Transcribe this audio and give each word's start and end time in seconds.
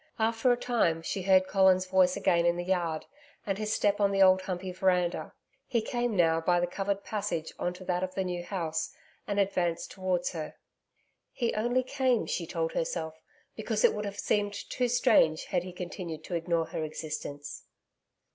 After 0.17 0.51
a 0.51 0.57
time, 0.57 1.03
she 1.03 1.21
heard 1.21 1.45
Colin's 1.47 1.85
voice 1.85 2.17
again 2.17 2.43
in 2.43 2.57
the 2.57 2.63
yard, 2.63 3.05
and 3.45 3.59
his 3.59 3.71
step 3.71 4.01
on 4.01 4.09
the 4.11 4.23
Old 4.23 4.41
Humpey 4.41 4.71
veranda. 4.71 5.35
He 5.67 5.79
came 5.83 6.15
now 6.15 6.41
by 6.41 6.59
the 6.59 6.65
covered 6.65 7.03
passage 7.03 7.53
on 7.59 7.71
to 7.75 7.85
that 7.85 8.01
of 8.01 8.15
the 8.15 8.23
New 8.23 8.41
House, 8.41 8.95
and 9.27 9.39
advanced 9.39 9.91
towards 9.91 10.31
her. 10.31 10.55
He 11.31 11.53
only 11.53 11.83
came, 11.83 12.25
she 12.25 12.47
told 12.47 12.71
herself, 12.71 13.21
because 13.55 13.83
it 13.83 13.93
would 13.93 14.05
have 14.05 14.17
seemed 14.17 14.55
too 14.71 14.87
strange 14.87 15.45
had 15.45 15.61
he 15.61 15.71
continued 15.71 16.23
to 16.23 16.33
ignore 16.35 16.65
her 16.65 16.83
existence. 16.83 17.65